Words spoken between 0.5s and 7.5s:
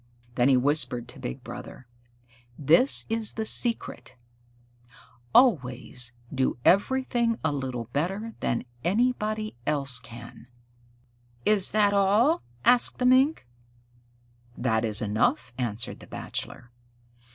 whispered to Big Brother, "This is the secret: always do everything